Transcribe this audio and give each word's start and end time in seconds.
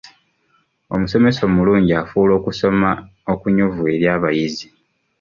Omusomesa 0.93 1.41
omulungi 1.49 1.91
afuula 2.01 2.31
okusoma 2.39 2.89
okunyuvu 3.31 3.81
eri 3.93 4.05
abayizi. 4.15 4.67